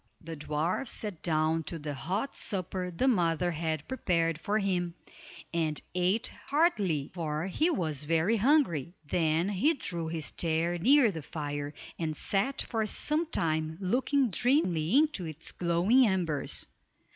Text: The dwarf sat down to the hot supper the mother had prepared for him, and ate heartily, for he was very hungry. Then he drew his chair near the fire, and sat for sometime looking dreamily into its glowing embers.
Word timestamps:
The 0.19 0.35
dwarf 0.35 0.87
sat 0.87 1.21
down 1.21 1.61
to 1.65 1.77
the 1.77 1.93
hot 1.93 2.35
supper 2.35 2.89
the 2.89 3.07
mother 3.07 3.51
had 3.51 3.87
prepared 3.87 4.41
for 4.41 4.57
him, 4.57 4.95
and 5.53 5.79
ate 5.93 6.31
heartily, 6.47 7.11
for 7.13 7.45
he 7.45 7.69
was 7.69 8.01
very 8.03 8.37
hungry. 8.37 8.95
Then 9.05 9.47
he 9.49 9.75
drew 9.75 10.07
his 10.07 10.31
chair 10.31 10.79
near 10.79 11.11
the 11.11 11.21
fire, 11.21 11.75
and 11.99 12.17
sat 12.17 12.63
for 12.63 12.83
sometime 12.87 13.77
looking 13.79 14.31
dreamily 14.31 14.97
into 14.97 15.27
its 15.27 15.51
glowing 15.51 16.07
embers. 16.07 16.65